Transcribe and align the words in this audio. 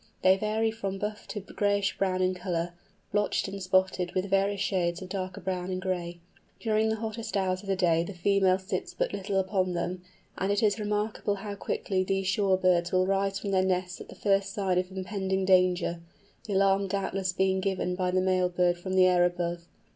They 0.23 0.35
vary 0.35 0.71
from 0.71 0.97
buff 0.97 1.27
to 1.27 1.41
grayish 1.41 1.95
brown 1.99 2.23
in 2.23 2.33
colour, 2.33 2.73
blotched 3.11 3.47
and 3.47 3.61
spotted 3.61 4.13
with 4.15 4.31
various 4.31 4.59
shades 4.59 4.99
of 4.99 5.09
darker 5.09 5.41
brown 5.41 5.69
and 5.69 5.79
gray. 5.79 6.17
During 6.59 6.89
the 6.89 6.95
hottest 6.95 7.37
hours 7.37 7.61
of 7.61 7.67
the 7.67 7.75
day 7.75 8.01
the 8.03 8.15
female 8.15 8.57
sits 8.57 8.95
but 8.95 9.13
little 9.13 9.39
upon 9.39 9.73
them, 9.73 10.01
and 10.39 10.51
it 10.51 10.63
is 10.63 10.79
remarkable 10.79 11.35
how 11.35 11.53
quickly 11.53 12.03
these 12.03 12.25
shore 12.25 12.57
birds 12.57 12.91
will 12.91 13.05
rise 13.05 13.37
from 13.37 13.51
their 13.51 13.61
nests 13.61 14.01
at 14.01 14.09
the 14.09 14.15
first 14.15 14.55
sign 14.55 14.79
of 14.79 14.91
impending 14.91 15.45
danger—the 15.45 16.51
alarm 16.51 16.87
doubtless 16.87 17.31
being 17.31 17.59
given 17.61 17.93
by 17.93 18.09
the 18.09 18.21
male 18.21 18.49
bird 18.49 18.79
from 18.79 18.93
the 18.95 19.05
air 19.05 19.23
above. 19.23 19.67